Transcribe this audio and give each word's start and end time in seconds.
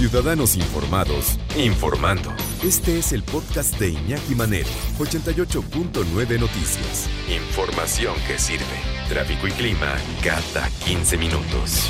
Ciudadanos 0.00 0.56
informados, 0.56 1.38
informando. 1.58 2.30
Este 2.64 2.96
es 2.96 3.12
el 3.12 3.22
podcast 3.22 3.78
de 3.78 3.90
Iñaki 3.90 4.34
Manero, 4.34 4.70
88.9 4.98 6.40
Noticias. 6.40 7.10
Información 7.28 8.14
que 8.26 8.38
sirve. 8.38 8.64
Tráfico 9.10 9.46
y 9.46 9.50
clima 9.50 9.94
cada 10.24 10.70
15 10.86 11.18
minutos. 11.18 11.86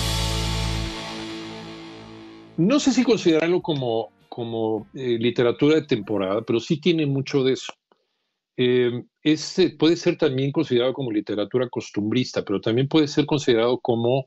No 2.57 2.81
sé 2.81 2.93
si 2.93 3.05
considerarlo 3.05 3.63
como, 3.63 4.11
como 4.29 4.89
eh, 4.93 5.17
literatura 5.17 5.77
de 5.77 5.83
temporada, 5.83 6.43
pero 6.43 6.59
sí 6.59 6.81
tiene 6.81 7.07
mucho 7.07 7.45
de 7.45 7.53
eso. 7.53 7.73
Eh, 8.57 9.05
es, 9.23 9.57
eh, 9.61 9.77
puede 9.79 9.95
ser 9.95 10.19
también 10.19 10.51
considerado 10.51 10.95
como 10.95 11.13
literatura 11.13 11.69
costumbrista, 11.69 12.45
pero 12.45 12.61
también 12.61 12.89
puede 12.89 13.07
ser 13.07 13.25
considerado 13.25 13.79
como 13.79 14.27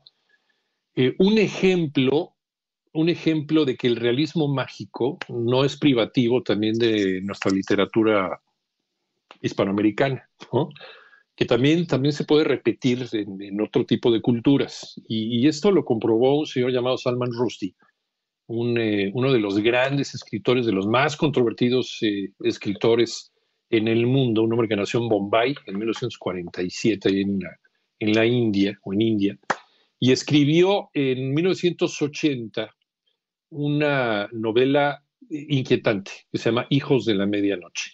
eh, 0.96 1.14
un 1.18 1.36
ejemplo 1.36 2.33
un 2.94 3.08
ejemplo 3.08 3.64
de 3.64 3.76
que 3.76 3.88
el 3.88 3.96
realismo 3.96 4.48
mágico 4.48 5.18
no 5.28 5.64
es 5.64 5.76
privativo 5.76 6.42
también 6.42 6.74
de 6.78 7.20
nuestra 7.22 7.50
literatura 7.50 8.40
hispanoamericana, 9.40 10.28
¿no? 10.52 10.70
que 11.36 11.44
también, 11.44 11.86
también 11.86 12.12
se 12.12 12.24
puede 12.24 12.44
repetir 12.44 13.06
en, 13.12 13.60
otro 13.60 13.84
tipo 13.84 14.12
de 14.12 14.22
culturas. 14.22 14.94
Y, 15.08 15.40
y, 15.40 15.48
esto 15.48 15.72
lo 15.72 15.84
comprobó 15.84 16.38
un 16.38 16.46
señor 16.46 16.70
llamado 16.70 16.96
Salman 16.96 17.32
Rushdie, 17.32 17.74
un, 18.46 18.78
eh, 18.78 19.10
uno 19.12 19.32
de 19.32 19.40
los 19.40 19.58
grandes 19.58 20.14
escritores, 20.14 20.64
de 20.64 20.72
los 20.72 20.86
más 20.86 21.16
controvertidos 21.16 21.98
eh, 22.02 22.30
escritores 22.44 23.32
en 23.70 23.88
el 23.88 24.06
mundo, 24.06 24.42
un 24.42 24.52
hombre 24.52 24.68
que 24.68 24.76
nació 24.76 25.00
en 25.00 25.08
Bombay 25.08 25.56
en 25.66 25.78
1947, 25.78 27.20
en 27.20 27.40
la, 27.40 27.50
en 27.98 28.12
la 28.12 28.24
India, 28.24 28.78
o 28.84 28.92
en 28.92 29.02
India, 29.02 29.38
y 29.98 30.12
escribió 30.12 30.90
en 30.94 31.34
1980 31.34 32.70
una 33.54 34.28
novela 34.32 35.02
inquietante 35.30 36.10
que 36.30 36.38
se 36.38 36.50
llama 36.50 36.66
Hijos 36.70 37.04
de 37.06 37.14
la 37.14 37.26
Medianoche. 37.26 37.92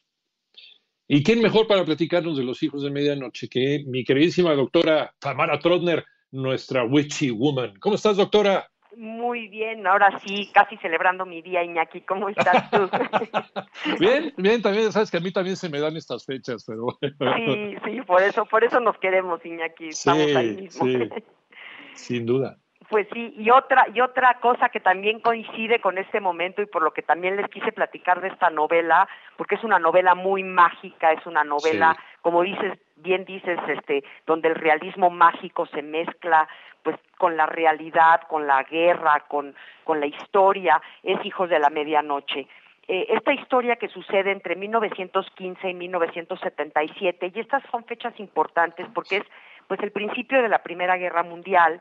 ¿Y 1.07 1.23
quién 1.23 1.43
mejor 1.43 1.67
para 1.67 1.85
platicarnos 1.85 2.37
de 2.37 2.45
los 2.45 2.63
hijos 2.63 2.85
de 2.85 2.91
medianoche 2.91 3.49
que 3.49 3.83
mi 3.85 4.05
queridísima 4.05 4.55
doctora 4.55 5.13
Tamara 5.19 5.59
Trotner, 5.59 6.05
nuestra 6.31 6.85
witchy 6.85 7.33
woman? 7.33 7.75
¿Cómo 7.81 7.97
estás, 7.97 8.17
doctora? 8.17 8.71
Muy 8.97 9.49
bien, 9.49 9.87
ahora 9.87 10.21
sí, 10.21 10.49
casi 10.55 10.77
celebrando 10.77 11.27
mi 11.27 11.43
día, 11.43 11.65
Iñaki. 11.65 12.03
¿Cómo 12.03 12.29
estás 12.29 12.71
tú? 12.71 12.89
bien, 14.01 14.33
bien, 14.37 14.63
también 14.63 14.93
sabes 14.93 15.11
que 15.11 15.17
a 15.17 15.21
mí 15.21 15.33
también 15.33 15.57
se 15.57 15.69
me 15.69 15.81
dan 15.81 15.97
estas 15.97 16.25
fechas, 16.25 16.65
pero 16.65 16.97
Sí, 17.01 17.77
sí, 17.85 18.03
por 18.03 18.23
eso, 18.23 18.47
por 18.47 18.63
eso 18.63 18.79
nos 18.79 18.97
queremos, 18.99 19.45
Iñaki. 19.45 19.89
Estamos 19.89 20.27
sí, 20.27 20.37
ahí 20.37 20.57
mismo. 20.57 20.85
sí, 20.87 21.09
sin 21.95 22.25
duda. 22.25 22.57
Pues 22.91 23.07
sí, 23.13 23.33
y 23.39 23.51
otra, 23.51 23.87
y 23.95 24.01
otra 24.01 24.35
cosa 24.41 24.69
que 24.69 24.81
también 24.81 25.21
coincide 25.21 25.81
con 25.81 25.97
este 25.97 26.19
momento 26.19 26.61
y 26.61 26.67
por 26.67 26.83
lo 26.83 26.91
que 26.91 27.03
también 27.03 27.37
les 27.37 27.49
quise 27.49 27.71
platicar 27.71 28.21
de 28.21 28.27
esta 28.29 28.51
novela, 28.51 29.09
porque 29.37 29.55
es 29.55 29.63
una 29.63 29.79
novela 29.79 30.17
muy 30.17 30.43
mágica, 30.43 31.13
es 31.13 31.25
una 31.25 31.45
novela, 31.45 31.95
Sí. 31.95 32.03
como 32.23 32.43
dices, 32.43 32.77
bien 32.97 33.25
dices, 33.25 33.61
este, 33.69 34.03
donde 34.27 34.49
el 34.49 34.57
realismo 34.57 35.09
mágico 35.09 35.67
se 35.67 35.83
mezcla 35.83 36.49
pues 36.83 36.97
con 37.17 37.37
la 37.37 37.47
realidad, 37.47 38.23
con 38.29 38.49
la 38.49 38.65
guerra, 38.65 39.25
con, 39.29 39.55
con 39.85 40.01
la 40.01 40.07
historia, 40.07 40.83
es 41.05 41.25
Hijos 41.25 41.49
de 41.49 41.61
la 41.61 41.71
Medianoche. 41.71 42.49
Eh, 42.89 43.07
esta 43.11 43.33
historia 43.33 43.77
que 43.77 43.87
sucede 43.87 44.33
entre 44.33 44.57
1915 44.57 45.71
y 45.71 45.75
1977, 45.75 47.31
y 47.35 47.39
estas 47.39 47.63
son 47.71 47.85
fechas 47.85 48.19
importantes 48.19 48.87
porque 48.93 49.19
es 49.19 49.25
pues 49.69 49.79
el 49.85 49.93
principio 49.93 50.43
de 50.43 50.49
la 50.49 50.65
Primera 50.65 50.97
Guerra 50.97 51.23
Mundial, 51.23 51.81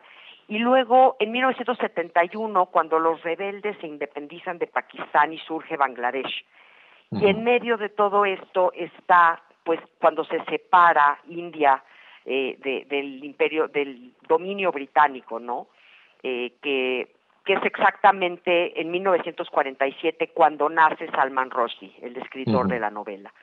y 0.50 0.58
luego, 0.58 1.16
en 1.20 1.32
1971, 1.32 2.66
cuando 2.68 3.00
los 3.00 3.22
rebeldes 3.24 3.78
se 3.80 3.88
independizan 3.88 4.58
de 4.58 4.68
Pakistán 4.68 5.32
y 5.32 5.38
surge 5.40 5.78
Bangladesh. 5.78 6.44
Y 7.12 7.28
en 7.28 7.44
medio 7.44 7.78
de 7.78 7.90
todo 7.90 8.26
esto 8.26 8.72
está, 8.76 9.42
pues, 9.64 9.80
cuando 10.00 10.24
se 10.26 10.44
separa 10.46 11.20
India 11.30 11.84
eh, 12.26 12.58
de- 12.60 12.86
del 12.90 13.24
imperio, 13.24 13.68
del 13.70 14.14
dominio 14.28 14.72
británico, 14.72 15.40
¿no? 15.40 15.68
Eh, 16.22 16.54
que, 16.62 17.08
que 17.46 17.54
es 17.54 17.64
exactamente 17.66 18.80
en 18.80 18.92
1947 18.92 20.30
cuando 20.34 20.68
nace 20.70 21.10
Salman 21.12 21.50
Rushdie, 21.50 21.94
el 22.02 22.18
escritor 22.18 22.68
de 22.68 22.80
la 22.80 22.90
novela 22.90 23.34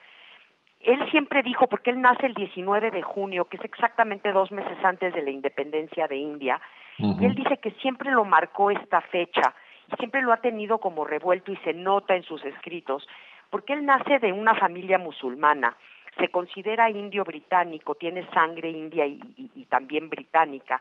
él 0.80 1.00
siempre 1.10 1.42
dijo, 1.42 1.66
porque 1.66 1.90
él 1.90 2.00
nace 2.00 2.26
el 2.26 2.34
19 2.34 2.92
de 2.92 3.02
junio, 3.02 3.46
que 3.46 3.56
es 3.56 3.64
exactamente 3.64 4.30
dos 4.30 4.52
meses 4.52 4.76
antes 4.84 5.12
de 5.14 5.22
la 5.22 5.30
independencia 5.30 6.06
de 6.06 6.16
India, 6.16 6.60
y 6.98 7.24
él 7.24 7.34
dice 7.34 7.58
que 7.58 7.72
siempre 7.82 8.10
lo 8.10 8.24
marcó 8.24 8.70
esta 8.70 9.00
fecha, 9.02 9.54
y 9.92 9.96
siempre 9.96 10.22
lo 10.22 10.32
ha 10.32 10.38
tenido 10.38 10.78
como 10.78 11.04
revuelto 11.04 11.52
y 11.52 11.56
se 11.58 11.72
nota 11.72 12.16
en 12.16 12.22
sus 12.22 12.44
escritos, 12.44 13.06
porque 13.50 13.74
él 13.74 13.84
nace 13.86 14.18
de 14.18 14.32
una 14.32 14.54
familia 14.54 14.98
musulmana, 14.98 15.76
se 16.18 16.28
considera 16.28 16.90
indio 16.90 17.24
británico, 17.24 17.94
tiene 17.94 18.26
sangre 18.30 18.70
india 18.70 19.06
y, 19.06 19.20
y- 19.54 19.64
también 19.66 20.08
británica, 20.08 20.80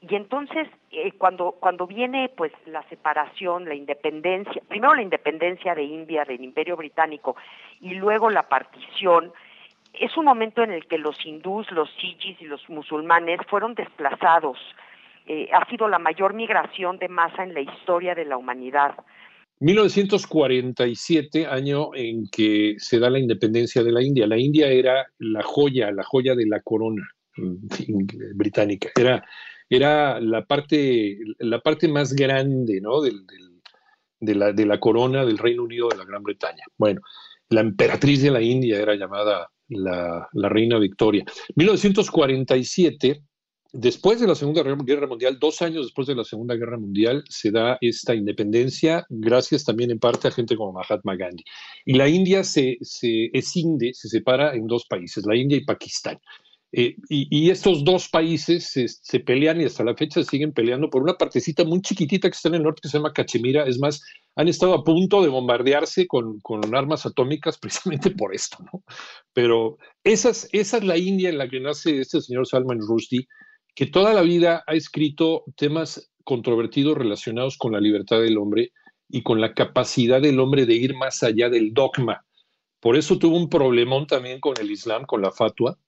y 0.00 0.16
entonces 0.16 0.66
eh, 0.90 1.12
cuando 1.12 1.52
cuando 1.52 1.86
viene 1.86 2.28
pues 2.36 2.50
la 2.66 2.82
separación, 2.88 3.66
la 3.68 3.74
independencia, 3.76 4.60
primero 4.66 4.94
la 4.94 5.02
independencia 5.02 5.76
de 5.76 5.84
India 5.84 6.24
del 6.24 6.42
Imperio 6.42 6.76
británico 6.76 7.36
y 7.80 7.94
luego 7.94 8.28
la 8.28 8.42
partición, 8.48 9.32
es 9.92 10.16
un 10.16 10.24
momento 10.24 10.64
en 10.64 10.72
el 10.72 10.86
que 10.88 10.98
los 10.98 11.24
hindús, 11.24 11.70
los 11.70 11.88
sijis 12.00 12.40
y 12.40 12.46
los 12.46 12.68
musulmanes 12.68 13.38
fueron 13.48 13.74
desplazados. 13.76 14.58
Eh, 15.26 15.48
ha 15.52 15.68
sido 15.70 15.88
la 15.88 15.98
mayor 15.98 16.34
migración 16.34 16.98
de 16.98 17.08
masa 17.08 17.42
en 17.44 17.54
la 17.54 17.60
historia 17.60 18.14
de 18.14 18.24
la 18.24 18.36
humanidad. 18.36 18.94
1947, 19.60 21.46
año 21.46 21.94
en 21.94 22.26
que 22.28 22.74
se 22.78 22.98
da 22.98 23.08
la 23.08 23.20
independencia 23.20 23.84
de 23.84 23.92
la 23.92 24.02
India. 24.02 24.26
La 24.26 24.36
India 24.36 24.66
era 24.66 25.06
la 25.18 25.42
joya, 25.44 25.92
la 25.92 26.02
joya 26.02 26.34
de 26.34 26.46
la 26.46 26.60
corona 26.60 27.08
mm, 27.36 28.34
británica. 28.34 28.88
Era, 28.96 29.24
era 29.70 30.18
la, 30.20 30.44
parte, 30.44 31.16
la 31.38 31.60
parte 31.60 31.86
más 31.86 32.12
grande 32.12 32.80
¿no? 32.80 33.00
de, 33.00 34.34
la, 34.34 34.52
de 34.52 34.66
la 34.66 34.80
corona 34.80 35.24
del 35.24 35.38
Reino 35.38 35.62
Unido 35.62 35.88
de 35.88 35.98
la 35.98 36.04
Gran 36.04 36.24
Bretaña. 36.24 36.64
Bueno, 36.76 37.00
la 37.48 37.60
emperatriz 37.60 38.22
de 38.22 38.32
la 38.32 38.42
India 38.42 38.80
era 38.80 38.96
llamada 38.96 39.48
la, 39.68 40.28
la 40.32 40.48
reina 40.48 40.78
Victoria. 40.78 41.24
1947, 41.54 43.22
después 43.72 44.20
de 44.20 44.26
la 44.26 44.34
Segunda 44.34 44.62
Guerra 44.62 45.06
Mundial, 45.06 45.38
dos 45.38 45.62
años 45.62 45.86
después 45.86 46.06
de 46.06 46.14
la 46.14 46.24
Segunda 46.24 46.54
Guerra 46.54 46.78
Mundial, 46.78 47.24
se 47.28 47.50
da 47.50 47.78
esta 47.80 48.14
independencia, 48.14 49.06
gracias 49.08 49.64
también 49.64 49.90
en 49.90 49.98
parte 49.98 50.28
a 50.28 50.30
gente 50.30 50.56
como 50.56 50.72
Mahatma 50.72 51.16
Gandhi. 51.16 51.44
Y 51.84 51.94
la 51.94 52.08
India 52.08 52.44
se, 52.44 52.78
se 52.82 53.30
escinde, 53.32 53.94
se 53.94 54.08
separa 54.08 54.54
en 54.54 54.66
dos 54.66 54.86
países, 54.86 55.24
la 55.26 55.36
India 55.36 55.56
y 55.56 55.64
Pakistán. 55.64 56.18
Eh, 56.74 56.96
y, 57.10 57.28
y 57.30 57.50
estos 57.50 57.84
dos 57.84 58.08
países 58.08 58.70
se, 58.70 58.88
se 58.88 59.20
pelean 59.20 59.60
y 59.60 59.64
hasta 59.64 59.84
la 59.84 59.94
fecha 59.94 60.24
siguen 60.24 60.52
peleando 60.52 60.88
por 60.88 61.02
una 61.02 61.18
partecita 61.18 61.64
muy 61.64 61.82
chiquitita 61.82 62.30
que 62.30 62.34
está 62.34 62.48
en 62.48 62.54
el 62.54 62.62
norte 62.62 62.80
que 62.82 62.88
se 62.88 62.96
llama 62.96 63.12
Cachemira. 63.12 63.64
Es 63.64 63.78
más, 63.78 64.02
han 64.36 64.48
estado 64.48 64.72
a 64.72 64.82
punto 64.82 65.22
de 65.22 65.28
bombardearse 65.28 66.06
con, 66.06 66.40
con 66.40 66.74
armas 66.74 67.04
atómicas 67.04 67.58
precisamente 67.60 68.10
por 68.10 68.34
esto, 68.34 68.58
¿no? 68.72 68.82
Pero 69.34 69.76
esas, 70.02 70.48
esa 70.52 70.78
es 70.78 70.84
la 70.84 70.96
India 70.96 71.28
en 71.28 71.38
la 71.38 71.48
que 71.48 71.60
nace 71.60 72.00
este 72.00 72.22
señor 72.22 72.46
Salman 72.46 72.80
Rushdie, 72.80 73.28
que 73.74 73.86
toda 73.86 74.12
la 74.12 74.22
vida 74.22 74.64
ha 74.66 74.74
escrito 74.74 75.44
temas 75.56 76.12
controvertidos 76.24 76.96
relacionados 76.96 77.56
con 77.56 77.72
la 77.72 77.80
libertad 77.80 78.20
del 78.20 78.38
hombre 78.38 78.72
y 79.08 79.22
con 79.22 79.40
la 79.40 79.54
capacidad 79.54 80.20
del 80.20 80.40
hombre 80.40 80.66
de 80.66 80.74
ir 80.74 80.94
más 80.94 81.22
allá 81.22 81.48
del 81.48 81.72
dogma. 81.74 82.24
Por 82.80 82.96
eso 82.96 83.18
tuvo 83.18 83.36
un 83.36 83.48
problemón 83.48 84.06
también 84.06 84.40
con 84.40 84.54
el 84.60 84.70
Islam, 84.70 85.04
con 85.04 85.22
la 85.22 85.30
fatua, 85.30 85.78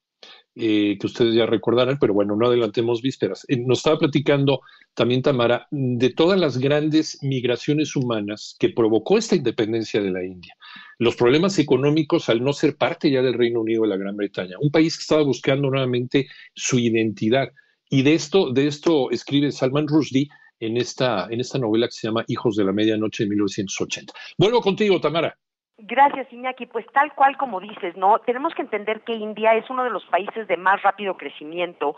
eh, 0.57 0.97
que 1.01 1.07
ustedes 1.09 1.35
ya 1.35 1.47
recordarán, 1.47 1.99
pero 1.99 2.15
bueno, 2.15 2.37
no 2.37 2.47
adelantemos 2.47 3.03
vísperas. 3.03 3.45
Eh, 3.49 3.57
nos 3.57 3.79
estaba 3.79 3.99
platicando 3.99 4.61
también 4.95 5.21
Tamara 5.21 5.67
de 5.73 6.11
todas 6.11 6.39
las 6.39 6.59
grandes 6.59 7.19
migraciones 7.23 7.97
humanas 7.97 8.55
que 8.61 8.69
provocó 8.69 9.19
esta 9.19 9.35
independencia 9.35 10.01
de 10.01 10.13
la 10.13 10.25
India. 10.25 10.55
Los 10.99 11.17
problemas 11.17 11.59
económicos 11.59 12.29
al 12.29 12.45
no 12.45 12.53
ser 12.53 12.77
parte 12.77 13.11
ya 13.11 13.21
del 13.21 13.35
Reino 13.35 13.63
Unido 13.63 13.83
de 13.83 13.89
la 13.89 13.97
Gran 13.97 14.17
Bretaña, 14.17 14.57
un 14.61 14.71
país 14.71 14.97
que 14.97 15.03
estaba 15.03 15.23
buscando 15.23 15.69
nuevamente 15.71 16.29
su 16.55 16.79
identidad. 16.79 17.49
Y 17.95 18.03
de 18.03 18.15
esto, 18.15 18.51
de 18.51 18.67
esto 18.67 19.09
escribe 19.13 19.53
Salman 19.53 19.87
Rushdie 19.87 20.29
en 20.59 20.77
esta, 20.77 21.29
en 21.31 21.39
esta 21.39 21.61
novela 21.61 21.87
que 21.87 21.93
se 21.93 22.09
llama 22.09 22.25
Hijos 22.27 22.57
de 22.57 22.65
la 22.65 22.73
Medianoche 22.73 23.23
de 23.23 23.31
1980. 23.31 24.13
Vuelvo 24.37 24.61
contigo, 24.61 25.01
Tamara. 25.01 25.37
Gracias, 25.79 26.27
Iñaki. 26.33 26.67
Pues 26.67 26.87
tal 26.93 27.15
cual 27.15 27.37
como 27.37 27.61
dices, 27.61 27.97
¿no? 27.97 28.19
Tenemos 28.27 28.53
que 28.53 28.63
entender 28.63 29.03
que 29.03 29.15
India 29.15 29.55
es 29.55 29.71
uno 29.71 29.85
de 29.85 29.91
los 29.91 30.05
países 30.07 30.49
de 30.49 30.57
más 30.57 30.83
rápido 30.83 31.17
crecimiento 31.17 31.95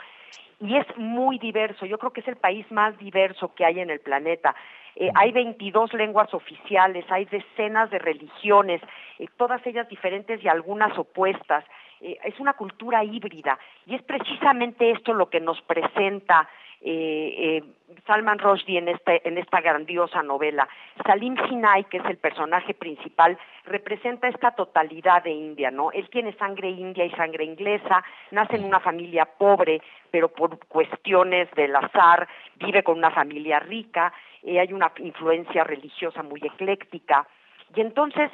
y 0.60 0.76
es 0.76 0.86
muy 0.98 1.38
diverso. 1.38 1.86
Yo 1.86 1.96
creo 1.96 2.12
que 2.12 2.20
es 2.20 2.28
el 2.28 2.36
país 2.36 2.70
más 2.70 2.98
diverso 2.98 3.54
que 3.54 3.64
hay 3.64 3.80
en 3.80 3.88
el 3.88 4.00
planeta. 4.00 4.54
Eh, 4.96 5.10
hay 5.14 5.32
22 5.32 5.94
lenguas 5.94 6.34
oficiales, 6.34 7.06
hay 7.08 7.24
decenas 7.24 7.90
de 7.90 8.00
religiones, 8.00 8.82
eh, 9.18 9.28
todas 9.38 9.66
ellas 9.66 9.88
diferentes 9.88 10.44
y 10.44 10.48
algunas 10.48 10.98
opuestas. 10.98 11.64
Eh, 12.00 12.18
es 12.24 12.38
una 12.40 12.54
cultura 12.54 13.02
híbrida 13.04 13.58
y 13.86 13.94
es 13.94 14.02
precisamente 14.02 14.90
esto 14.90 15.14
lo 15.14 15.28
que 15.30 15.40
nos 15.40 15.60
presenta 15.62 16.48
eh, 16.80 17.34
eh, 17.38 17.64
Salman 18.06 18.38
Rushdie 18.38 18.78
en, 18.78 18.88
este, 18.88 19.26
en 19.26 19.38
esta 19.38 19.60
grandiosa 19.60 20.22
novela. 20.22 20.68
Salim 21.04 21.36
Sinai, 21.48 21.84
que 21.84 21.96
es 21.96 22.04
el 22.04 22.18
personaje 22.18 22.74
principal, 22.74 23.38
representa 23.64 24.28
esta 24.28 24.52
totalidad 24.52 25.24
de 25.24 25.30
India, 25.30 25.70
¿no? 25.70 25.90
Él 25.92 26.08
tiene 26.10 26.32
sangre 26.34 26.68
india 26.68 27.04
y 27.04 27.10
sangre 27.12 27.44
inglesa, 27.44 28.04
nace 28.30 28.56
en 28.56 28.64
una 28.64 28.80
familia 28.80 29.24
pobre, 29.24 29.80
pero 30.10 30.28
por 30.28 30.58
cuestiones 30.66 31.50
del 31.52 31.74
azar 31.74 32.28
vive 32.56 32.82
con 32.82 32.98
una 32.98 33.10
familia 33.10 33.58
rica, 33.58 34.12
eh, 34.42 34.60
hay 34.60 34.72
una 34.72 34.92
influencia 34.98 35.64
religiosa 35.64 36.22
muy 36.22 36.40
ecléctica. 36.44 37.26
Y 37.74 37.80
entonces 37.80 38.30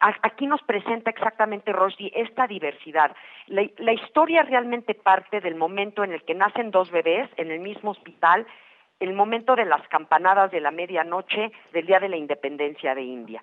aquí 0.00 0.46
nos 0.46 0.62
presenta 0.62 1.10
exactamente 1.10 1.72
Rushdie 1.72 2.12
esta 2.14 2.46
diversidad. 2.46 3.14
La, 3.46 3.92
historia 3.92 4.42
realmente 4.42 4.94
parte 4.94 5.40
del 5.40 5.54
momento 5.54 6.04
en 6.04 6.12
el 6.12 6.22
que 6.22 6.34
nacen 6.34 6.70
dos 6.70 6.90
bebés 6.90 7.28
en 7.36 7.50
el 7.50 7.60
mismo 7.60 7.90
hospital, 7.90 8.46
el 9.00 9.12
momento 9.12 9.56
de 9.56 9.64
las 9.64 9.86
campanadas 9.88 10.50
de 10.50 10.60
la 10.60 10.70
medianoche 10.70 11.52
del 11.72 11.86
Día 11.86 12.00
de 12.00 12.08
la 12.08 12.16
Independencia 12.16 12.94
de 12.94 13.02
India. 13.02 13.42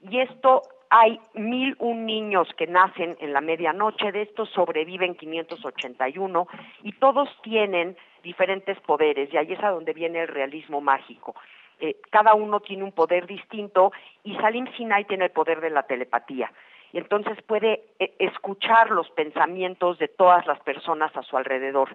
Y 0.00 0.20
esto 0.20 0.62
hay 0.90 1.18
mil 1.34 1.76
un 1.78 2.06
niños 2.06 2.48
que 2.56 2.66
nacen 2.66 3.16
en 3.20 3.32
la 3.32 3.40
medianoche, 3.40 4.12
de 4.12 4.22
estos 4.22 4.48
sobreviven 4.50 5.14
581 5.14 6.46
y 6.82 6.92
todos 6.92 7.28
tienen 7.42 7.96
diferentes 8.22 8.78
poderes 8.80 9.32
y 9.32 9.36
ahí 9.36 9.52
es 9.52 9.62
a 9.62 9.70
donde 9.70 9.92
viene 9.92 10.22
el 10.22 10.28
realismo 10.28 10.80
mágico. 10.80 11.34
Eh, 11.78 11.96
cada 12.10 12.34
uno 12.34 12.60
tiene 12.60 12.84
un 12.84 12.92
poder 12.92 13.26
distinto 13.26 13.92
y 14.24 14.34
Salim 14.36 14.66
Sinai 14.76 15.04
tiene 15.04 15.26
el 15.26 15.30
poder 15.30 15.60
de 15.60 15.70
la 15.70 15.82
telepatía. 15.82 16.50
Y 16.92 16.98
entonces 16.98 17.40
puede 17.42 17.84
eh, 17.98 18.14
escuchar 18.18 18.90
los 18.90 19.10
pensamientos 19.10 19.98
de 19.98 20.08
todas 20.08 20.46
las 20.46 20.58
personas 20.60 21.14
a 21.16 21.22
su 21.22 21.36
alrededor. 21.36 21.94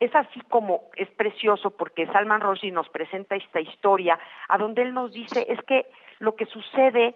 es 0.00 0.14
así 0.14 0.40
como 0.48 0.82
es 0.96 1.08
precioso 1.10 1.70
porque 1.70 2.06
Salman 2.06 2.40
Rushdie 2.40 2.70
nos 2.70 2.88
presenta 2.90 3.34
esta 3.34 3.60
historia 3.60 4.18
a 4.48 4.58
donde 4.58 4.82
él 4.82 4.94
nos 4.94 5.12
dice 5.12 5.46
es 5.48 5.60
que 5.62 5.86
lo 6.18 6.36
que 6.36 6.46
sucede 6.46 7.14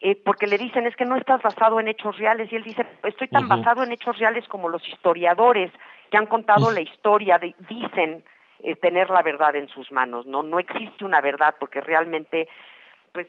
eh, 0.00 0.16
porque 0.24 0.46
le 0.46 0.58
dicen 0.58 0.86
es 0.86 0.96
que 0.96 1.04
no 1.04 1.16
estás 1.16 1.40
basado 1.42 1.78
en 1.78 1.88
hechos 1.88 2.18
reales 2.18 2.50
y 2.50 2.56
él 2.56 2.64
dice 2.64 2.84
estoy 3.04 3.28
tan 3.28 3.48
basado 3.48 3.82
en 3.82 3.92
hechos 3.92 4.18
reales 4.18 4.46
como 4.48 4.68
los 4.68 4.86
historiadores 4.88 5.70
que 6.10 6.16
han 6.16 6.26
contado 6.26 6.70
la 6.70 6.80
historia 6.80 7.38
dicen 7.68 8.24
eh, 8.60 8.76
tener 8.76 9.10
la 9.10 9.22
verdad 9.22 9.56
en 9.56 9.68
sus 9.68 9.90
manos, 9.92 10.26
¿no? 10.26 10.42
No 10.42 10.58
existe 10.58 11.04
una 11.04 11.20
verdad 11.20 11.54
porque 11.58 11.80
realmente, 11.80 12.48
pues, 13.12 13.26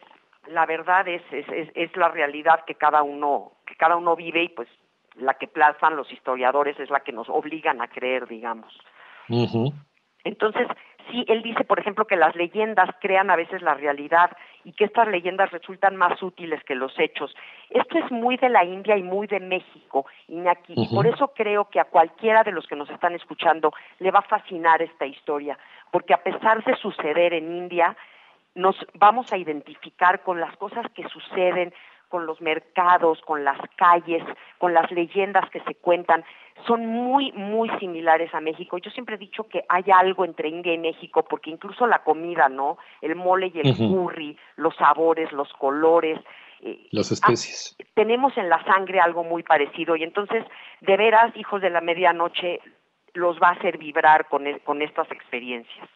la 0.47 0.65
verdad 0.65 1.07
es, 1.07 1.21
es, 1.31 1.45
es, 1.75 1.95
la 1.97 2.09
realidad 2.09 2.63
que 2.65 2.75
cada 2.75 3.03
uno, 3.03 3.51
que 3.65 3.75
cada 3.75 3.97
uno 3.97 4.15
vive 4.15 4.43
y 4.43 4.49
pues 4.49 4.69
la 5.15 5.33
que 5.33 5.47
plazan 5.47 5.95
los 5.95 6.11
historiadores 6.11 6.79
es 6.79 6.89
la 6.89 7.01
que 7.01 7.11
nos 7.11 7.27
obligan 7.29 7.81
a 7.81 7.87
creer, 7.87 8.27
digamos. 8.27 8.73
Entonces, 10.23 10.67
sí, 11.11 11.25
él 11.27 11.41
dice, 11.41 11.63
por 11.63 11.79
ejemplo, 11.79 12.05
que 12.05 12.15
las 12.15 12.35
leyendas 12.35 12.89
crean 13.01 13.29
a 13.29 13.35
veces 13.35 13.61
la 13.61 13.73
realidad 13.73 14.31
y 14.67 14.73
que 14.73 14.83
estas 14.83 15.07
leyendas 15.07 15.49
resultan 15.51 15.95
más 15.95 16.21
útiles 16.21 16.61
que 16.65 16.75
los 16.75 16.91
hechos. 16.99 17.33
Esto 17.69 17.99
es 17.99 18.11
muy 18.11 18.35
de 18.35 18.49
la 18.49 18.65
India 18.65 18.97
y 18.97 19.01
muy 19.01 19.25
de 19.25 19.39
México, 19.39 20.05
Iñaki, 20.27 20.73
y 20.75 20.93
por 20.93 21.07
eso 21.07 21.29
creo 21.29 21.69
que 21.69 21.79
a 21.79 21.85
cualquiera 21.85 22.43
de 22.43 22.51
los 22.51 22.67
que 22.67 22.75
nos 22.75 22.89
están 22.89 23.15
escuchando 23.15 23.71
le 23.99 24.11
va 24.11 24.19
a 24.19 24.23
fascinar 24.23 24.81
esta 24.81 25.05
historia, 25.05 25.57
porque 25.89 26.13
a 26.13 26.21
pesar 26.21 26.65
de 26.65 26.75
suceder 26.75 27.33
en 27.33 27.55
India, 27.55 27.95
nos 28.55 28.75
vamos 28.93 29.31
a 29.31 29.37
identificar 29.37 30.21
con 30.23 30.41
las 30.41 30.53
cosas 30.57 30.85
que 30.93 31.07
suceden, 31.07 31.73
con 32.09 32.25
los 32.25 32.41
mercados, 32.41 33.21
con 33.21 33.43
las 33.43 33.57
calles, 33.75 34.23
con 34.57 34.73
las 34.73 34.91
leyendas 34.91 35.49
que 35.49 35.61
se 35.61 35.75
cuentan, 35.75 36.23
son 36.65 36.85
muy, 36.85 37.31
muy 37.33 37.69
similares 37.79 38.33
a 38.33 38.41
México. 38.41 38.77
Yo 38.77 38.89
siempre 38.91 39.15
he 39.15 39.19
dicho 39.19 39.43
que 39.43 39.63
hay 39.69 39.85
algo 39.93 40.25
entre 40.25 40.49
India 40.49 40.73
y 40.73 40.77
México, 40.77 41.23
porque 41.23 41.49
incluso 41.49 41.85
la 41.85 42.03
comida, 42.03 42.49
¿no? 42.49 42.77
El 43.01 43.15
mole 43.15 43.51
y 43.53 43.59
el 43.59 43.75
curry, 43.75 44.37
los 44.55 44.75
sabores, 44.75 45.31
los 45.31 45.51
colores. 45.53 46.19
Eh, 46.61 46.87
las 46.91 47.11
especies. 47.11 47.77
tenemos 47.93 48.35
en 48.37 48.49
la 48.49 48.63
sangre 48.63 48.99
algo 48.99 49.23
muy 49.23 49.43
parecido 49.43 49.95
y 49.95 50.03
entonces, 50.03 50.43
de 50.81 50.97
veras, 50.97 51.35
hijos 51.35 51.61
de 51.61 51.69
la 51.69 51.81
medianoche, 51.81 52.61
los 53.13 53.37
va 53.39 53.49
a 53.49 53.51
hacer 53.51 53.77
vibrar 53.77 54.27
con, 54.27 54.47
e, 54.47 54.59
con 54.61 54.81
estas 54.81 55.11
experiencias. 55.11 55.87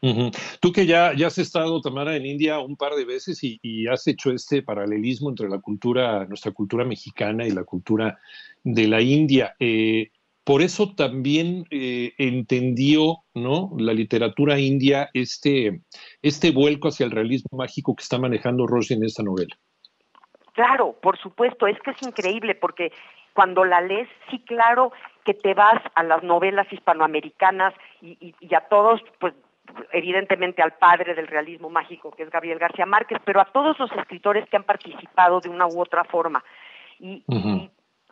Tú 0.00 0.72
que 0.72 0.86
ya, 0.86 1.12
ya 1.14 1.26
has 1.26 1.38
estado, 1.38 1.80
Tamara, 1.80 2.14
en 2.14 2.24
India 2.24 2.60
un 2.60 2.76
par 2.76 2.94
de 2.94 3.04
veces 3.04 3.40
y, 3.42 3.86
has 3.88 4.06
hecho 4.06 4.30
este 4.30 4.62
paralelismo 4.62 5.30
entre 5.30 5.48
la 5.48 5.58
cultura, 5.58 6.24
nuestra 6.26 6.52
cultura 6.52 6.84
mexicana 6.84 7.46
y 7.46 7.50
la 7.50 7.64
cultura 7.64 8.18
de 8.62 8.86
la 8.86 9.00
India. 9.00 9.56
Eh, 9.58 10.10
por 10.44 10.62
eso 10.62 10.94
también 10.94 11.66
eh, 11.70 12.12
entendió 12.16 13.18
¿no? 13.34 13.72
la 13.76 13.92
literatura 13.92 14.58
india 14.58 15.10
este, 15.12 15.82
este 16.22 16.52
vuelco 16.52 16.88
hacia 16.88 17.04
el 17.04 17.12
realismo 17.12 17.58
mágico 17.58 17.94
que 17.94 18.02
está 18.02 18.18
manejando 18.18 18.66
Rossi 18.66 18.94
en 18.94 19.04
esta 19.04 19.22
novela. 19.22 19.54
Claro, 20.54 20.96
por 21.02 21.18
supuesto, 21.18 21.66
es 21.66 21.78
que 21.80 21.90
es 21.90 22.02
increíble 22.02 22.54
porque 22.54 22.92
cuando 23.34 23.64
la 23.64 23.80
lees, 23.80 24.08
sí, 24.30 24.38
claro 24.40 24.92
que 25.24 25.34
te 25.34 25.54
vas 25.54 25.82
a 25.94 26.02
las 26.02 26.22
novelas 26.22 26.66
hispanoamericanas 26.72 27.74
y, 28.00 28.16
y, 28.18 28.34
y 28.40 28.54
a 28.54 28.60
todos, 28.62 29.02
pues 29.20 29.34
evidentemente 29.92 30.62
al 30.62 30.72
padre 30.74 31.14
del 31.14 31.26
realismo 31.26 31.70
mágico, 31.70 32.10
que 32.10 32.22
es 32.22 32.30
Gabriel 32.30 32.58
García 32.58 32.86
Márquez, 32.86 33.18
pero 33.24 33.40
a 33.40 33.46
todos 33.46 33.78
los 33.78 33.90
escritores 33.92 34.48
que 34.48 34.56
han 34.56 34.64
participado 34.64 35.40
de 35.40 35.48
una 35.48 35.66
u 35.66 35.80
otra 35.80 36.04
forma. 36.04 36.42
Y, 36.98 37.22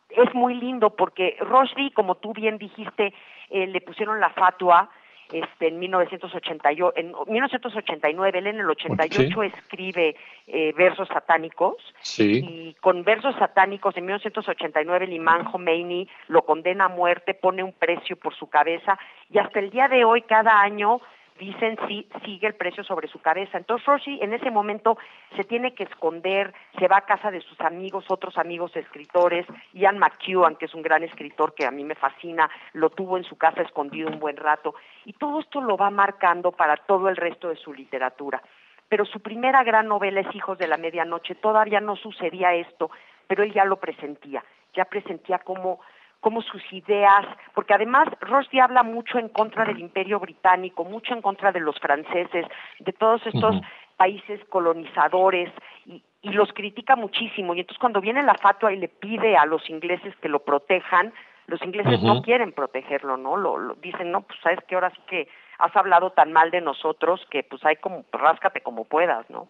es 0.09 0.33
muy 0.33 0.53
lindo 0.55 0.95
porque 0.95 1.35
Rushdie, 1.41 1.91
como 1.91 2.15
tú 2.15 2.33
bien 2.33 2.57
dijiste, 2.57 3.13
eh, 3.49 3.67
le 3.67 3.81
pusieron 3.81 4.21
la 4.21 4.29
fatua 4.29 4.89
este, 5.31 5.67
en, 5.67 5.79
1988, 5.79 6.93
en 6.95 7.13
1989, 7.27 8.39
él 8.39 8.47
en 8.47 8.59
el 8.59 8.69
88 8.69 9.43
escribe 9.43 10.15
eh, 10.47 10.73
versos 10.77 11.07
satánicos. 11.09 11.75
Y 12.17 12.75
con 12.79 13.03
versos 13.03 13.35
satánicos 13.35 13.97
en 13.97 14.05
1989 14.05 15.05
el 15.05 15.13
imán 15.13 15.43
Khomeini 15.45 16.07
lo 16.29 16.43
condena 16.43 16.85
a 16.85 16.89
muerte, 16.89 17.33
pone 17.33 17.61
un 17.61 17.73
precio 17.73 18.15
por 18.15 18.35
su 18.35 18.47
cabeza. 18.47 18.97
Y 19.29 19.37
hasta 19.37 19.59
el 19.59 19.69
día 19.69 19.87
de 19.89 20.05
hoy 20.05 20.21
cada 20.21 20.61
año 20.61 21.01
dicen 21.37 21.77
sí, 21.87 22.07
sigue 22.25 22.47
el 22.47 22.55
precio 22.55 22.83
sobre 22.83 23.07
su 23.07 23.19
cabeza. 23.19 23.57
Entonces 23.57 23.85
Roshi 23.85 24.19
en 24.21 24.33
ese 24.33 24.51
momento 24.51 24.97
se 25.35 25.43
tiene 25.43 25.73
que 25.73 25.83
esconder, 25.83 26.53
se 26.77 26.87
va 26.87 26.97
a 26.97 27.05
casa 27.05 27.31
de 27.31 27.41
sus 27.41 27.59
amigos, 27.61 28.05
otros 28.09 28.37
amigos 28.37 28.75
escritores, 28.75 29.45
Ian 29.73 29.97
McEwan, 29.97 30.55
que 30.55 30.65
es 30.65 30.73
un 30.73 30.81
gran 30.81 31.03
escritor 31.03 31.53
que 31.53 31.65
a 31.65 31.71
mí 31.71 31.83
me 31.83 31.95
fascina, 31.95 32.49
lo 32.73 32.89
tuvo 32.89 33.17
en 33.17 33.23
su 33.23 33.37
casa 33.37 33.61
escondido 33.61 34.09
un 34.09 34.19
buen 34.19 34.37
rato, 34.37 34.75
y 35.05 35.13
todo 35.13 35.39
esto 35.39 35.61
lo 35.61 35.77
va 35.77 35.89
marcando 35.89 36.51
para 36.51 36.77
todo 36.77 37.09
el 37.09 37.15
resto 37.15 37.49
de 37.49 37.55
su 37.55 37.73
literatura. 37.73 38.41
Pero 38.89 39.05
su 39.05 39.19
primera 39.19 39.63
gran 39.63 39.87
novela 39.87 40.21
es 40.21 40.35
Hijos 40.35 40.57
de 40.57 40.67
la 40.67 40.77
Medianoche, 40.77 41.35
todavía 41.35 41.81
no 41.81 41.95
sucedía 41.95 42.53
esto, 42.53 42.89
pero 43.27 43.43
él 43.43 43.53
ya 43.53 43.65
lo 43.65 43.77
presentía, 43.77 44.43
ya 44.73 44.85
presentía 44.85 45.39
como 45.39 45.79
como 46.27 46.41
sus 46.41 46.61
ideas, 46.73 47.25
porque 47.53 47.73
además 47.73 48.09
Rushdie 48.19 48.59
habla 48.59 48.83
mucho 48.83 49.17
en 49.17 49.29
contra 49.29 49.63
del 49.63 49.79
imperio 49.79 50.19
británico, 50.19 50.83
mucho 50.83 51.13
en 51.13 51.21
contra 51.21 51.53
de 51.53 51.61
los 51.61 51.79
franceses, 51.79 52.45
de 52.79 52.91
todos 52.91 53.25
estos 53.25 53.55
países 53.95 54.41
colonizadores, 54.49 55.49
y, 55.85 56.03
los 56.23 56.51
critica 56.51 56.97
muchísimo. 56.97 57.55
Y 57.55 57.61
entonces 57.61 57.79
cuando 57.79 58.01
viene 58.01 58.23
la 58.23 58.33
fatua 58.33 58.73
y 58.73 58.75
le 58.75 58.89
pide 58.89 59.37
a 59.37 59.45
los 59.45 59.69
ingleses 59.69 60.13
que 60.17 60.27
lo 60.27 60.39
protejan, 60.39 61.13
los 61.45 61.61
ingleses 61.61 62.03
no 62.03 62.21
quieren 62.21 62.51
protegerlo, 62.51 63.15
¿no? 63.15 63.37
Lo, 63.37 63.75
dicen, 63.75 64.11
no, 64.11 64.23
pues 64.23 64.37
sabes 64.43 64.59
que 64.67 64.75
ahora 64.75 64.89
sí 64.89 65.01
que 65.07 65.29
has 65.59 65.73
hablado 65.77 66.09
tan 66.09 66.33
mal 66.33 66.51
de 66.51 66.59
nosotros 66.59 67.25
que 67.31 67.43
pues 67.43 67.63
hay 67.63 67.77
como, 67.77 68.03
ráscate 68.11 68.59
como 68.59 68.83
puedas, 68.83 69.29
¿no? 69.29 69.47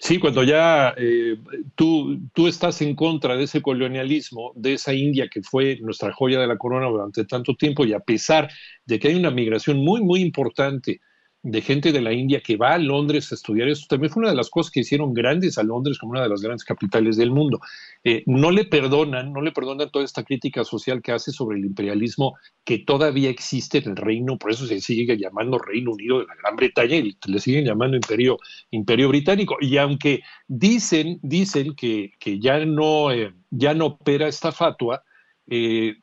Sí, 0.00 0.18
cuando 0.18 0.42
ya 0.42 0.94
eh, 0.96 1.36
tú, 1.74 2.18
tú 2.32 2.46
estás 2.46 2.80
en 2.82 2.94
contra 2.94 3.36
de 3.36 3.44
ese 3.44 3.62
colonialismo, 3.62 4.52
de 4.54 4.74
esa 4.74 4.92
India 4.92 5.28
que 5.28 5.42
fue 5.42 5.78
nuestra 5.80 6.12
joya 6.12 6.40
de 6.40 6.46
la 6.46 6.58
corona 6.58 6.86
durante 6.88 7.24
tanto 7.24 7.54
tiempo 7.54 7.84
y 7.84 7.92
a 7.92 8.00
pesar 8.00 8.50
de 8.84 8.98
que 8.98 9.08
hay 9.08 9.14
una 9.14 9.30
migración 9.30 9.78
muy, 9.78 10.02
muy 10.02 10.20
importante 10.20 11.00
de 11.48 11.62
gente 11.62 11.92
de 11.92 12.00
la 12.00 12.12
India 12.12 12.40
que 12.40 12.56
va 12.56 12.74
a 12.74 12.78
Londres 12.78 13.30
a 13.30 13.36
estudiar 13.36 13.68
eso. 13.68 13.86
También 13.88 14.12
fue 14.12 14.22
una 14.22 14.30
de 14.30 14.36
las 14.36 14.50
cosas 14.50 14.72
que 14.72 14.80
hicieron 14.80 15.14
grandes 15.14 15.58
a 15.58 15.62
Londres 15.62 15.96
como 15.96 16.10
una 16.10 16.22
de 16.24 16.28
las 16.28 16.42
grandes 16.42 16.64
capitales 16.64 17.16
del 17.16 17.30
mundo. 17.30 17.60
Eh, 18.02 18.24
no 18.26 18.50
le 18.50 18.64
perdonan, 18.64 19.32
no 19.32 19.40
le 19.40 19.52
perdonan 19.52 19.88
toda 19.92 20.04
esta 20.04 20.24
crítica 20.24 20.64
social 20.64 21.02
que 21.02 21.12
hace 21.12 21.30
sobre 21.30 21.58
el 21.58 21.64
imperialismo 21.64 22.34
que 22.64 22.78
todavía 22.78 23.30
existe 23.30 23.78
en 23.78 23.90
el 23.90 23.96
reino, 23.96 24.38
por 24.38 24.50
eso 24.50 24.66
se 24.66 24.80
sigue 24.80 25.16
llamando 25.16 25.58
Reino 25.58 25.92
Unido 25.92 26.18
de 26.18 26.26
la 26.26 26.34
Gran 26.34 26.56
Bretaña 26.56 26.96
y 26.96 27.16
le 27.28 27.38
siguen 27.38 27.64
llamando 27.64 27.96
Imperio, 27.96 28.38
Imperio 28.72 29.08
Británico. 29.08 29.56
Y 29.60 29.76
aunque 29.76 30.22
dicen, 30.48 31.20
dicen 31.22 31.76
que, 31.76 32.10
que 32.18 32.40
ya, 32.40 32.64
no, 32.64 33.12
eh, 33.12 33.32
ya 33.50 33.72
no 33.72 33.86
opera 33.86 34.26
esta 34.26 34.50
fatua, 34.50 35.04
eh, 35.48 35.94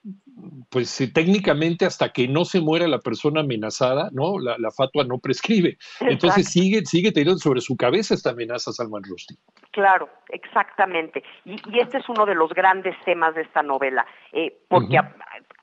pues 0.70 1.00
eh, 1.02 1.12
técnicamente 1.14 1.86
hasta 1.86 2.10
que 2.10 2.28
no 2.28 2.46
se 2.46 2.62
muera 2.62 2.88
la 2.88 3.00
persona 3.00 3.42
amenazada, 3.42 4.10
¿no? 4.12 4.40
La, 4.40 4.72
fatua 4.72 5.04
no 5.04 5.20
prescribe. 5.20 5.78
Entonces 6.00 6.50
sigue, 6.52 6.86
sigue 6.86 7.12
teniendo 7.12 7.40
sobre 7.40 7.62
su 7.62 7.78
cabeza 7.78 8.14
esta 8.14 8.32
amenaza 8.32 8.72
Salman 8.72 9.04
Rushdie. 9.04 9.38
Claro, 9.72 10.10
exactamente. 10.30 11.24
Y, 11.46 11.56
este 11.80 11.98
es 11.98 12.10
uno 12.10 12.26
de 12.26 12.36
los 12.36 12.54
grandes 12.54 12.96
temas 13.06 13.36
de 13.36 13.42
esta 13.42 13.62
novela, 13.62 14.06
eh, 14.32 14.56
porque 14.68 15.00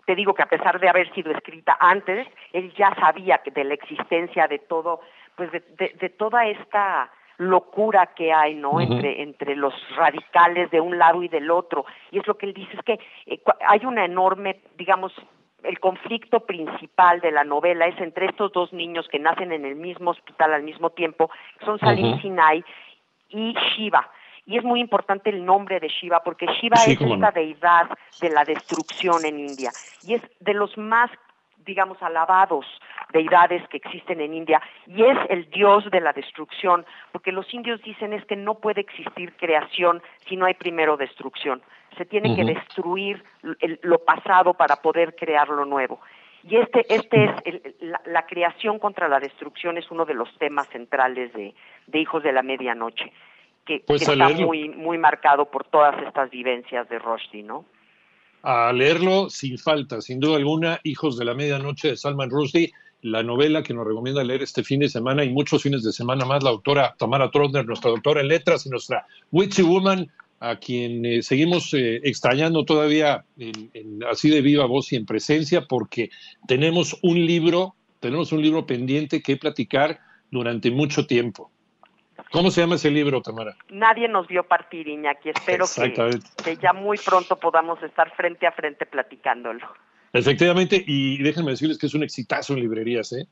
te 0.07 0.15
digo 0.15 0.35
que 0.35 0.43
a 0.43 0.49
pesar 0.49 0.81
de 0.81 0.89
haber 0.89 1.13
sido 1.15 1.33
escrita 1.33 1.77
antes, 1.81 2.27
él 2.53 2.73
ya 2.77 2.95
sabía 2.97 3.41
de 3.45 3.65
la 3.65 3.75
existencia 3.75 4.47
de 4.49 4.59
todo, 4.59 5.01
pues 5.37 5.51
de 5.53 6.15
toda 6.19 6.47
esta 6.47 7.11
locura 7.41 8.07
que 8.15 8.35
hay, 8.35 8.55
¿no? 8.55 8.81
entre, 8.83 9.23
entre 9.23 9.57
los 9.57 9.73
radicales 9.97 10.71
de 10.71 10.81
un 10.81 10.99
lado 10.99 11.23
y 11.23 11.29
del 11.29 11.51
otro. 11.51 11.87
Y 12.11 12.19
es 12.19 12.27
lo 12.27 12.37
que 12.37 12.45
él 12.45 12.53
dice, 12.53 12.77
es 12.77 12.83
que 12.83 13.01
eh, 13.25 13.41
hay 13.67 13.87
una 13.87 14.05
enorme, 14.05 14.61
digamos, 14.77 15.13
el 15.63 15.81
conflicto 15.81 16.41
principal 16.41 17.21
de 17.21 17.33
la 17.33 17.45
novela 17.45 17.87
es 17.87 17.99
entre 17.99 18.27
estos 18.27 18.53
dos 18.53 18.73
niños 18.75 19.09
que 19.09 19.19
nacen 19.19 19.53
en 19.53 19.65
el 19.65 19.75
mismo 19.75 20.11
hospital 20.11 20.53
al 20.53 20.63
mismo 20.63 20.91
tiempo, 20.91 21.31
son 21.65 21.79
Salim 21.79 22.21
Sinai 22.21 22.63
y 23.31 23.55
Shiva. 23.55 24.07
Y 24.45 24.59
es 24.59 24.65
muy 24.65 24.81
importante 24.81 25.31
el 25.31 25.45
nombre 25.45 25.81
de 25.81 25.89
Shiva, 25.89 26.23
porque 26.23 26.47
Shiva 26.47 26.77
es 26.87 27.01
esta 27.01 27.31
deidad 27.31 27.89
de 28.21 28.31
la 28.31 28.45
destrucción 28.45 29.25
en 29.25 29.39
India. 29.39 29.71
Y 30.07 30.15
es 30.15 30.23
de 30.41 30.55
los 30.55 30.77
más 30.77 31.11
digamos, 31.65 32.03
alabados 32.03 32.67
deidades 33.13 33.67
que 33.69 33.79
existen 33.79 34.21
en 34.21 34.35
India 34.35 34.61
y 34.87 35.03
es 35.03 35.19
el 35.29 35.51
dios 35.51 35.85
de 35.91 36.01
la 36.01 36.13
destrucción, 36.13 36.85
porque 37.13 37.33
los 37.33 37.53
indios 37.53 37.83
dicen 37.83 38.13
es 38.13 38.25
que 38.25 38.37
no 38.37 38.55
puede 38.55 38.81
existir 38.81 39.33
creación 39.37 40.03
si 40.29 40.37
no 40.37 40.47
hay 40.47 40.55
primero 40.55 40.97
destrucción. 40.97 41.63
Se 41.97 42.05
tiene 42.05 42.37
que 42.37 42.45
destruir 42.45 43.23
lo 43.83 43.99
pasado 43.99 44.55
para 44.55 44.77
poder 44.77 45.17
crear 45.17 45.49
lo 45.49 45.65
nuevo. 45.65 46.01
Y 46.45 46.57
este, 46.57 46.87
este 46.89 47.25
es 47.45 47.75
la, 48.07 48.27
creación 48.27 48.79
contra 48.79 49.09
la 49.09 49.21
destrucción 49.21 49.77
es 49.77 49.91
uno 49.91 50.07
de 50.07 50.15
los 50.15 50.29
temas 50.39 50.69
centrales 50.69 51.33
de, 51.35 51.55
Hijos 51.93 52.23
de 52.23 52.33
la 52.33 52.43
Medianoche, 52.43 53.13
que, 53.67 53.83
pues 53.87 54.03
está 54.03 54.29
muy, 54.31 54.71
muy 54.71 54.97
marcado 54.97 55.51
por 55.51 55.65
todas 55.65 56.01
estas 56.03 56.31
vivencias 56.31 56.89
de 56.89 56.99
Rushdie, 56.99 57.43
¿no? 57.43 57.67
a 58.43 58.73
leerlo 58.73 59.29
sin 59.29 59.59
falta, 59.59 60.01
sin 60.01 60.21
duda 60.21 60.37
alguna, 60.37 60.81
Hijos 60.85 61.19
de 61.19 61.25
la 61.25 61.35
Medianoche 61.35 61.89
de 61.89 61.97
Salman 61.97 62.31
Rushdie, 62.31 62.73
la 63.03 63.23
novela 63.23 63.63
que 63.63 63.75
nos 63.75 63.87
recomienda 63.87 64.25
leer 64.25 64.43
este 64.43 64.63
fin 64.63 64.81
de 64.81 64.89
semana 64.89 65.25
y 65.25 65.31
muchos 65.31 65.63
fines 65.63 65.83
de 65.83 65.93
semana 65.93 66.25
más, 66.25 66.43
la 66.43 66.51
autora 66.51 66.95
Tamara 66.99 67.31
Trotner, 67.31 67.67
nuestra 67.67 67.91
doctora 67.91 68.21
en 68.21 68.29
letras 68.29 68.67
y 68.67 68.71
nuestra 68.71 69.07
Witchy 69.33 69.63
Woman, 69.63 70.11
a 70.41 70.57
quien 70.57 71.05
eh, 71.05 71.23
seguimos 71.23 71.75
eh, 71.75 72.01
extrañando 72.03 72.65
todavía 72.65 73.25
así 74.11 74.31
de 74.31 74.41
viva 74.41 74.65
voz 74.67 74.93
y 74.93 74.97
en 74.97 75.07
presencia, 75.07 75.67
porque 75.67 76.11
tenemos 76.47 76.99
un 77.03 77.27
libro, 77.27 77.75
tenemos 78.01 78.33
un 78.33 78.43
libro 78.43 78.67
pendiente 78.67 79.23
que 79.23 79.37
platicar 79.37 80.01
durante 80.31 80.71
mucho 80.71 81.07
tiempo. 81.07 81.51
¿Cómo 82.33 82.51
se 82.51 82.61
llama 82.61 82.77
ese 82.77 82.91
libro, 82.91 83.21
Tamara? 83.23 83.57
Nadie 83.71 84.09
nos 84.09 84.29
vio 84.29 84.45
partir, 84.45 84.87
Iñaki. 84.87 85.31
Espero 85.31 85.65
que, 86.45 86.57
ya 86.57 86.73
muy 86.73 86.97
pronto 86.99 87.37
podamos 87.37 87.83
estar 87.83 88.15
frente 88.15 88.47
a 88.47 88.53
frente 88.53 88.87
platicándolo. 88.87 89.67
Efectivamente, 90.13 90.83
y 90.87 91.23
déjenme 91.23 91.53
decirles 91.53 91.79
que 91.79 91.87
es 91.87 91.95
un 91.95 92.03
exitazo 92.03 92.55
en 92.55 92.61
librerías, 92.61 93.13
¿eh? 93.13 93.27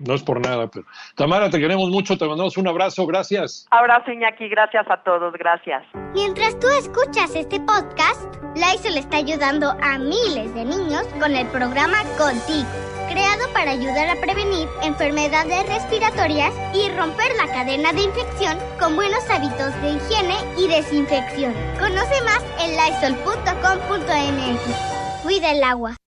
No 0.00 0.14
es 0.14 0.22
por 0.22 0.40
nada, 0.40 0.68
pero. 0.68 0.84
Tamara, 1.14 1.48
te 1.48 1.60
queremos 1.60 1.90
mucho, 1.90 2.18
te 2.18 2.26
mandamos 2.26 2.56
un 2.56 2.66
abrazo, 2.66 3.06
gracias. 3.06 3.66
Abrazo, 3.70 4.10
Iñaki, 4.10 4.48
gracias 4.48 4.84
a 4.90 5.02
todos, 5.04 5.32
gracias. 5.34 5.84
Mientras 6.12 6.58
tú 6.58 6.66
escuchas 6.68 7.34
este 7.36 7.60
podcast, 7.60 8.34
le 8.56 8.98
está 8.98 9.18
ayudando 9.18 9.70
a 9.80 9.98
miles 9.98 10.52
de 10.54 10.64
niños 10.64 11.06
con 11.20 11.36
el 11.36 11.46
programa 11.48 12.02
Contigo 12.18 12.68
creado 13.10 13.52
para 13.52 13.72
ayudar 13.72 14.08
a 14.08 14.20
prevenir 14.20 14.68
enfermedades 14.82 15.66
respiratorias 15.66 16.54
y 16.72 16.88
romper 16.96 17.34
la 17.36 17.46
cadena 17.52 17.92
de 17.92 18.02
infección 18.02 18.56
con 18.78 18.94
buenos 18.94 19.28
hábitos 19.28 19.74
de 19.82 19.90
higiene 19.90 20.36
y 20.56 20.68
desinfección. 20.68 21.52
Conoce 21.78 22.22
más 22.22 22.42
en 22.60 22.76
lysol.com.mx. 22.76 24.60
Cuida 25.24 25.50
el 25.50 25.64
agua. 25.64 26.00